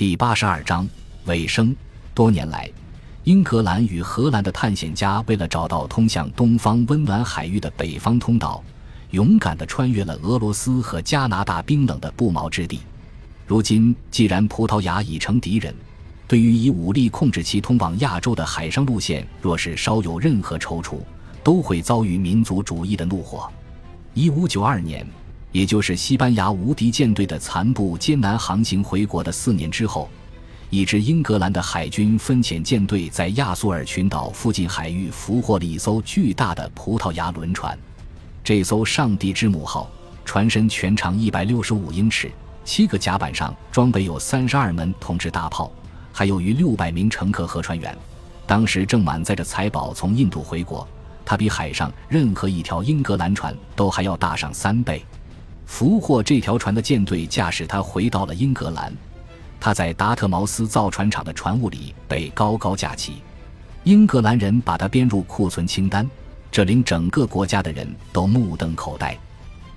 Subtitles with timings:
[0.00, 0.88] 第八十二章
[1.26, 1.76] 尾声。
[2.14, 2.66] 多年来，
[3.24, 8.64] 英格兰与荷兰的探险家为了找到通向东方温暖海域的北方通道，
[9.10, 12.80] 勇敢地穿越了俄罗斯和加拿大冰冷的不毛之地。
[13.46, 15.74] 如今，既然葡萄牙已成敌人，
[16.26, 20.96] 对于以武力控制其通往亚洲的海上路线，若是稍有任何踌躇，
[21.44, 23.52] 都会遭遇民族主义的怒火。
[24.14, 25.06] 一五九二年。
[25.52, 30.08] 也就是西班牙无敌舰队的残部艰难航行回国的四年之后，
[30.68, 37.76] 一支英格兰的海军分遣舰队在亚速尔群岛附近海域俘获了一艘巨大的葡萄牙轮船。
[38.44, 39.90] 这艘“上帝之母号”
[40.24, 42.30] 船身全长一百六十五英尺，
[42.64, 45.72] 七个甲板上装备有三十二门铜制大炮，
[46.12, 47.96] 还有逾六百名乘客和船员。
[48.46, 50.86] 当时正满载着财宝从印度回国，
[51.24, 55.04] 它比海上任何一条英格兰船都还要大上三倍。
[55.70, 58.92] 俘获这条船的舰队驾驶它回到了英格兰，
[59.60, 63.22] 他在达特茅斯造船厂的船坞里被高高架起，
[63.84, 66.06] 英格兰人把他编入库存清单，
[66.50, 69.16] 这令整个国家的人都目瞪口呆。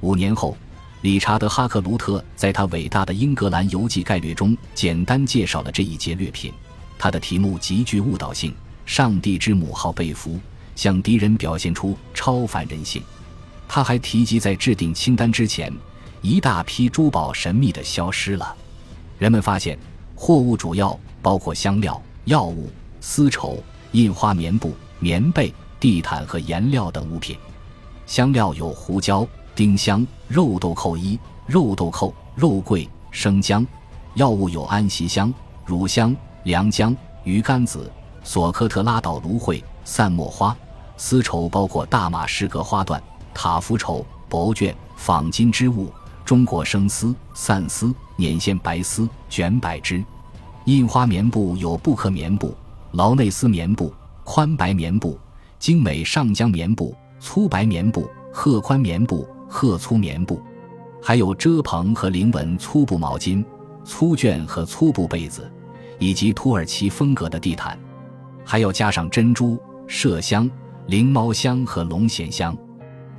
[0.00, 0.56] 五年后，
[1.02, 6.52] 理查德·哈克卢特在他伟大的《英格兰游记概略》中简单介绍了这一劫掠品，
[6.98, 8.52] 他的题目极具误导性
[8.86, 10.40] ：“上帝之母号被俘，
[10.74, 13.00] 向敌人表现出超凡人性。”
[13.74, 15.72] 他还提及，在制定清单之前，
[16.20, 18.54] 一大批珠宝神秘地消失了。
[19.16, 19.78] 人们发现，
[20.14, 27.38] 货物主要包括香料、药物、丝绸、印花棉布、棉被、地毯和颜料等物品。
[28.04, 33.64] 香料有胡椒、丁香、肉豆蔻衣、肉豆蔻、肉桂、生姜；
[34.16, 35.32] 药物有安息香、
[35.64, 37.90] 乳香、良姜、鱼干子、
[38.22, 40.54] 索科特拉岛芦荟、散墨花；
[40.98, 43.00] 丝绸包括大马士革花缎。
[43.34, 45.90] 塔夫绸、帛绢、纺金织物、
[46.24, 50.02] 中国生丝、散丝、捻线白丝、卷百织，
[50.64, 52.54] 印花棉布有布克棉布、
[52.92, 53.92] 劳内斯棉布、
[54.24, 55.18] 宽白棉布、
[55.58, 60.40] 精美上江棉布、粗白棉布、褐宽棉布、褐粗棉布，
[61.02, 63.44] 还有遮棚和菱纹粗布毛巾、
[63.84, 65.50] 粗绢和粗布被子，
[65.98, 67.78] 以及土耳其风格的地毯，
[68.44, 70.48] 还要加上珍珠、麝香、
[70.86, 72.56] 灵猫香和龙涎香。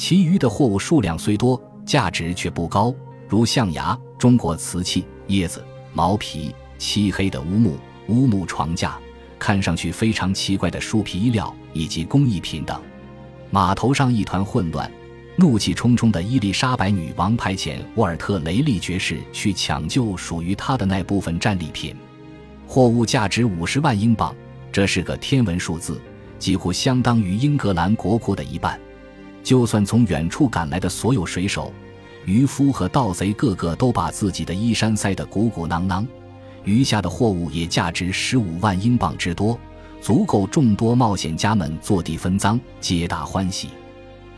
[0.00, 2.92] 其余的货物数量虽多，价值却不高，
[3.28, 5.62] 如象牙、中国瓷器、叶子、
[5.92, 7.76] 毛皮、漆黑的乌木、
[8.08, 8.98] 乌木床架，
[9.38, 12.80] 看上去非常奇怪的树皮衣料以及工艺品等。
[13.50, 14.90] 码头上一团混乱，
[15.36, 21.94] 怒气冲冲的伊丽莎白女王派遣沃尔特雷利爵士去抢救属于他的那部分战利品，
[22.66, 24.34] 货物价值五十万英镑，
[24.72, 26.00] 这是个天文数字，
[26.38, 28.80] 几乎相当于英格兰国库的一半。
[29.42, 31.72] 就算从远处赶来的所有水手、
[32.24, 36.06] 渔夫和盗贼，个个都把自己的衣衫塞得鼓鼓囊囊，
[36.64, 39.58] 余下的货物也价值十五万英镑之多，
[40.00, 43.68] 足够众多冒险家们坐地分赃，皆大欢喜。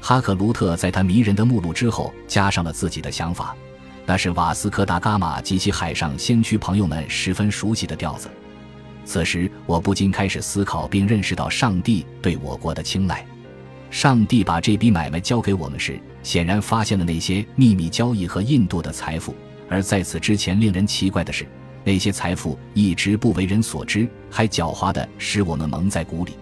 [0.01, 3.55] 哈克卢特在他迷人的目录之后加上了自己的想法，
[4.07, 8.29] 那是瓦斯科·达伽马及其海上先驱朋友们十分熟悉的调子。
[9.05, 13.27] 此时，我不禁开始思考，并认识到上帝对我国的青睐。
[13.93, 19.35] 上帝把这笔买卖交给我们时，显然发现了那些秘密交易和印度的财富。
[19.69, 21.47] 而在此之前，令人奇怪的是，
[21.85, 26.33] 那些财富一直不为人所知，还狡猾地使我们蒙在鼓里。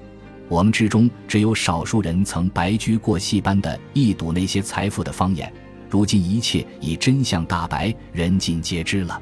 [0.49, 5.53] 我们之中只有少数人曾白驹过隙般的一睹那些财富的方言。
[5.89, 9.21] 如今一切已真相大白，人尽皆知了。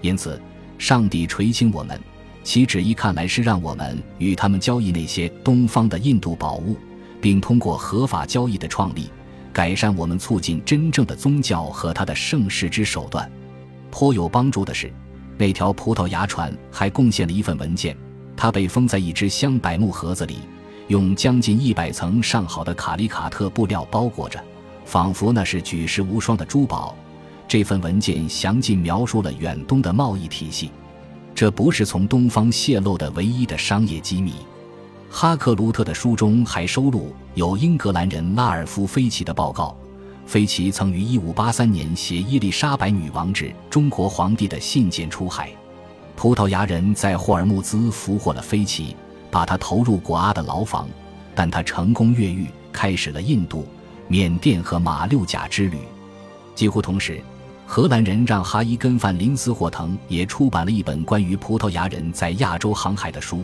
[0.00, 0.40] 因此，
[0.78, 2.00] 上帝垂青我们，
[2.42, 6.74] 其旨意看来是让我们与他们交易那些东方的印度宝物。
[7.20, 9.10] 并通过合法交易的创立，
[9.52, 13.30] 改善我们促进真正的宗教和它的盛世之手段。
[13.90, 14.92] 颇有帮助的是，
[15.36, 17.96] 那条葡萄牙船还贡献了一份文件，
[18.36, 20.36] 它被封在一只香柏木盒子里，
[20.88, 24.42] 用将近一百层上好的卡里卡特布料包裹着，
[24.84, 26.94] 仿佛那是举世无双的珠宝。
[27.48, 30.70] 这份文件详尽描述了远东的贸易体系，
[31.34, 34.34] 这不是从东方泄露的唯一的商业机密。
[35.10, 39.76] 哈克卢特的书中还收录有英格兰人拉尔夫·菲奇的报告。
[40.26, 45.50] 菲奇曾于1583年携伊丽莎白女王至中国皇帝的信件出海。
[46.14, 48.94] 葡萄牙人在霍尔木兹俘获了菲奇，
[49.30, 50.86] 把他投入果阿的牢房，
[51.34, 53.66] 但他成功越狱，开始了印度、
[54.06, 55.78] 缅甸和马六甲之旅。
[56.54, 57.22] 几乎同时，
[57.66, 63.42] 荷兰人让哈伊根·范林斯霍腾也出版了一本关于葡萄牙人在亚洲航海的书。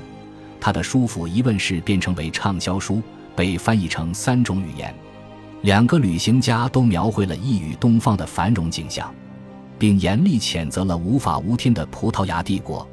[0.64, 3.02] 他的书府一问世，便成为畅销书，
[3.36, 4.94] 被翻译成三种语言。
[5.60, 9.14] 两个旅行家都描绘了异域东方的繁荣景象。
[9.78, 12.88] 并严厉谴责了无法无天的葡萄牙帝国。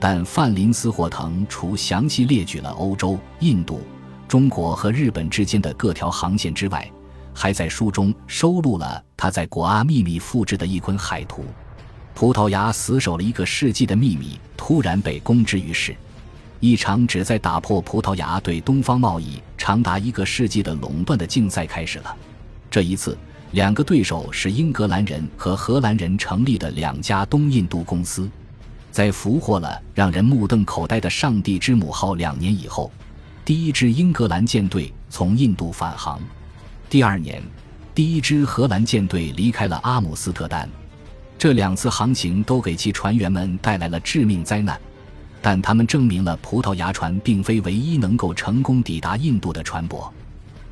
[0.00, 3.82] 但范林斯霍腾除详细列举了欧洲、印度、
[4.26, 6.90] 中国和日本之间的各条航线之外，
[7.32, 11.44] 还在书中收录了他在果阿秘密复制的一捆海图。
[12.16, 15.94] 葡萄牙死守了一个世纪的秘密突然被公之于世，
[16.62, 22.16] 一场旨在打破葡萄牙对东方贸易长达一个世纪的垄断的竞赛开始了。
[22.70, 23.18] 这一次，
[23.50, 28.30] 两个对手是英格兰人和荷兰人成立的两家东印度公司。
[28.92, 32.92] 在俘获了让人目瞪口呆的“上帝之母号”两年以后，
[33.44, 36.20] 第一支英格兰舰队从印度返航。
[36.88, 37.42] 第二年，
[37.92, 40.70] 第一支荷兰舰队离开了阿姆斯特丹。
[41.36, 44.80] 这两次航行都给其船员们带来了致命灾难，
[45.42, 50.08] 但他们证明了葡萄牙船并非唯一能够成功抵达印度的船舶。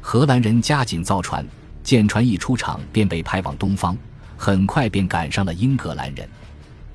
[0.00, 1.44] 荷兰人加紧造船，
[1.82, 3.94] 舰船一出场便被派往东方，
[4.36, 6.26] 很快便赶上了英格兰人。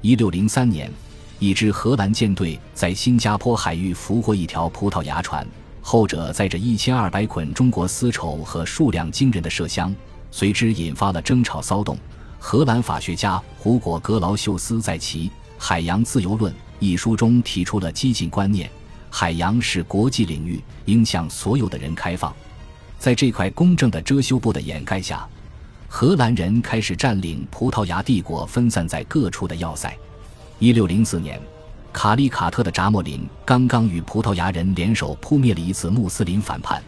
[0.01, 0.91] 一六零三年。
[1.37, 5.45] 一支荷兰舰队在新加坡海域俘获一条葡萄牙船，
[5.81, 9.93] 后者载着一千二百捆中国丝绸和数量惊人的麝香，
[10.31, 11.97] 随之引发了争吵骚动。
[12.39, 15.27] 荷兰法学家胡果·格劳秀斯在其
[15.57, 18.69] 《海洋自由论》一书中提出了激进观念：
[19.09, 22.33] 海洋是国际领域，应向所有的人开放。
[22.99, 25.27] 在这块公正的遮羞布的掩盖下，
[25.87, 29.95] 荷兰人开始占领葡萄牙帝国分散在各处的要塞。
[30.59, 31.39] 一六零四年，
[31.93, 36.81] 卡利卡特的扎莫林刚刚与葡萄牙人联手扑灭了一次穆斯林反叛，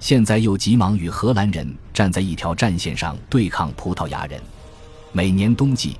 [0.00, 4.40] 现在又急忙与荷兰人站在一条战线上对抗葡萄牙人。
[5.12, 5.96] 每年冬季，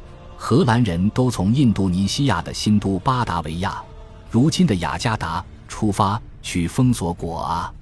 [0.46, 3.82] 荷兰人都从印度尼西亚的新都巴达维亚
[4.30, 7.72] （如今的雅加达）出发去封锁果阿。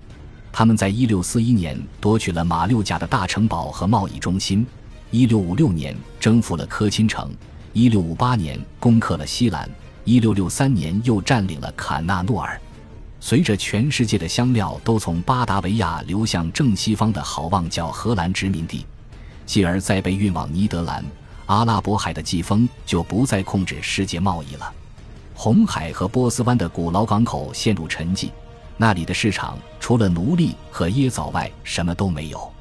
[0.52, 4.64] 他们在一六四一年夺取了马六甲的大城堡和贸易中心，
[5.10, 7.28] 一六五六年征服了科钦城。
[7.72, 9.68] 一六五八年攻克了西兰，
[10.04, 12.60] 一六六三年又占领了坎纳诺尔。
[13.18, 18.86] 随着全世界的香料都从巴达维亚流向正西方的好望角荷兰殖民地，
[19.46, 21.04] 继而再被运往尼德兰、
[21.46, 24.72] 阿拉伯海的季风就不再控制世界贸易了。
[25.34, 28.30] 红海和波斯湾的古老港口陷入沉寂，
[28.76, 32.52] 那里的市场除了奴隶和椰枣外什么都没有。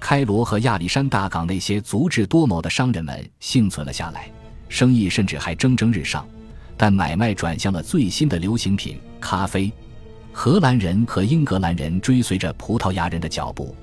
[0.00, 4.30] 开罗和亚历山大港那些足智多谋的商人们幸存了下来。
[4.68, 6.28] 生意甚至还蒸蒸日上，
[6.76, 9.72] 但买卖转向了最新的流行品——咖啡。
[10.30, 13.74] 荷兰人和英格兰人追随着葡萄牙人的脚步，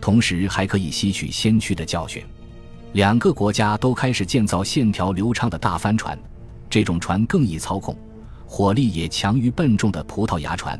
[0.00, 2.24] 同时还可以吸取先驱的教训。
[2.92, 6.18] 两个国家都开始建造线条流畅的大帆船，
[6.68, 7.96] 这种船更易操控，
[8.46, 10.78] 火力也强于笨重的葡萄牙船。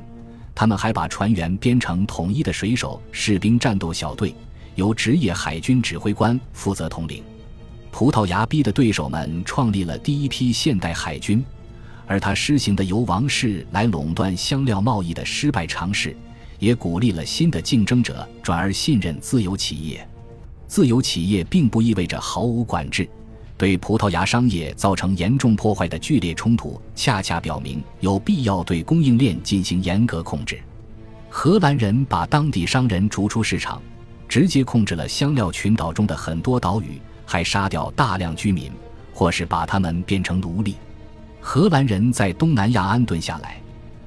[0.54, 4.34] 他们还把船员编成统一的水手、士兵战斗小队，
[4.74, 7.22] 由职业海军指挥官负责统领。
[7.90, 11.42] 葡萄牙逼的对手们创立了第一批现代海军，
[12.06, 16.14] 而他施行的由王室来垄断香料贸易的失败尝试，
[16.58, 20.06] 也鼓励了新的竞争者转而信任自由企业。
[20.72, 23.06] 自由企业并不意味着毫无管制，
[23.58, 30.58] 对葡萄牙商业造成严重破坏的剧烈冲突，恰恰表明有必要对供应链进行严格控制。
[31.28, 33.82] 荷兰人把当地商人逐出市场，
[34.26, 36.98] 直接控制了香料群岛中的很多岛屿。
[37.26, 38.72] 还杀掉大量居民，
[39.12, 40.76] 或是把他们变成奴隶。
[41.38, 43.60] 荷兰人在东南亚安顿下来，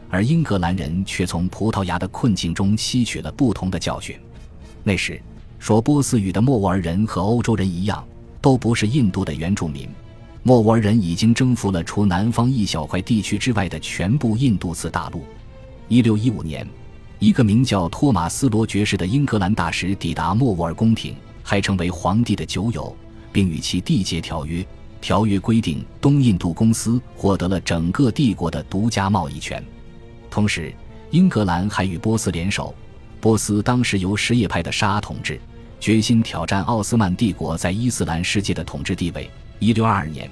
[0.09, 4.17] 而英格兰人却从葡萄牙的困境中吸取了不同的教训。
[4.83, 5.21] 那时，
[5.59, 8.05] 说波斯语的莫卧儿人和欧洲人一样，
[8.41, 9.89] 都不是印度的原住民。
[10.43, 15.23] 莫卧儿人已经征服了除南方一小块地区之外的全部印度次大陆。
[15.87, 16.67] 一六一五年，
[17.19, 22.95] 一个名叫托马斯·罗爵士的英格兰大使抵达莫卧儿宫廷，还成为皇帝的酒友。
[23.35, 24.65] 并与其缔结条约。
[25.01, 29.61] 条约规定，东印度公司获得了整个帝国的独家贸易权。
[30.31, 30.73] 同时，
[31.11, 32.73] 英格兰还与波斯联手。
[33.25, 35.41] 波斯当时由什叶派的沙统治，
[35.79, 39.27] 决心挑战奥斯曼帝国在伊斯兰世界的统治地位。
[39.57, 40.29] 一六二二年，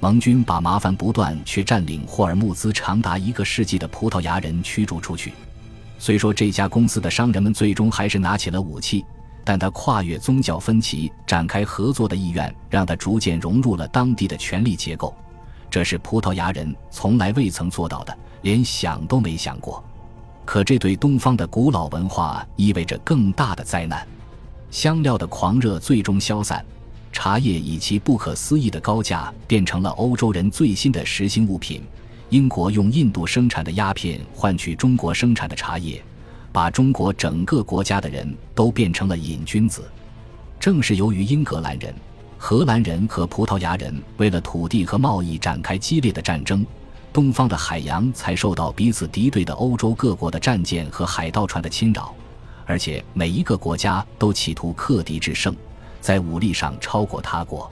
[0.00, 5.34] 盟军把麻烦不断却占领霍尔木兹长达一个世纪的葡萄牙人驱逐出去。
[5.98, 9.04] 虽说这家公司的商人们最终还是拿起了武器。
[9.44, 15.14] 但他跨越宗教分歧展开合作的意愿，让他逐渐融入了当地的权力结构，
[15.68, 19.84] 这是葡萄牙人从来未曾做到的，连想都没想过。
[20.52, 24.06] 可这对东方的古老文化意味着更大的灾难。
[24.70, 26.62] 香料的狂热最终消散，
[27.10, 31.80] 茶叶以其不可思议的高价变成了欧洲人最新的实心物品。
[32.28, 36.02] 英国用印度生产的鸦片换取中国生产的茶叶。
[36.52, 39.90] 把中国整个国家的人都变成了瘾君子。
[40.60, 41.94] 正是由于英格兰人、
[42.36, 46.62] 荷兰人和葡萄牙人为了土地和贸易展开激烈的战争，
[47.12, 52.14] 东方的海洋才受到彼此敌对的欧洲各国的战舰和海盗船的侵扰，
[52.64, 55.54] 而且每一个国家都企图克敌制胜，
[56.00, 57.70] 在武力上超过他国。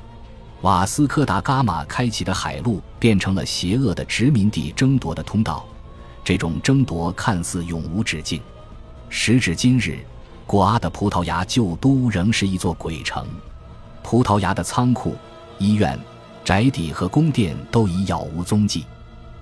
[0.60, 5.64] 瓦斯科达伽马开启的海路变成了邪恶的殖民地争夺的通道，
[6.22, 8.42] 这种争夺看似永无止境。
[9.08, 10.00] 时至今日，
[10.46, 13.26] 古阿的葡萄牙旧都仍是一座鬼城。
[14.02, 15.16] 葡萄牙的仓库、
[15.58, 15.98] 医院、
[16.44, 18.84] 宅邸和宫殿都已杳无踪迹。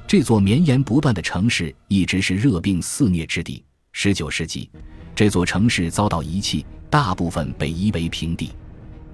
[0.08, 3.62] 这座绵延不断的城市一直是热病肆虐之地。
[3.92, 4.70] 十九世纪，
[5.14, 8.52] 这座城市遭到遗弃，大部分被夷为平地，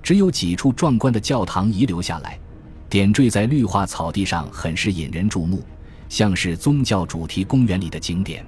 [0.00, 2.38] 只有几处壮观的教堂遗留下来，
[2.88, 5.64] 点缀在绿化草地上，很是引人注目，
[6.08, 8.46] 像是宗教主题公园里的景点。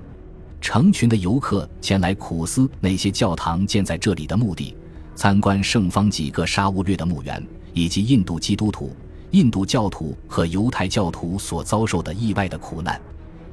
[0.60, 4.72] 成群的游客前来苦思那些教堂建在这里的目的。
[5.16, 8.94] 参观圣方几个沙乌略的墓园，以及印度基督徒、
[9.32, 13.00] 印度教徒和犹太教徒所遭受的意外的苦难。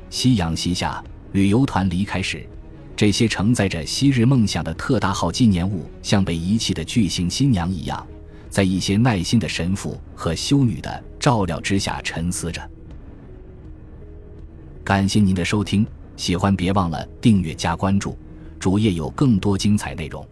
[0.10, 2.48] 夕阳西下，旅游团离开时，
[2.96, 8.06] 这些承载着昔日梦想的特大号纪念物，像被遗弃的巨型新娘一样，
[8.50, 12.62] 在一些耐心的神父和修女的照料之下沉思着。
[14.84, 18.18] 感谢您的收听，喜欢别忘了订阅加关注，
[18.60, 20.24] 主页有更多精彩内容。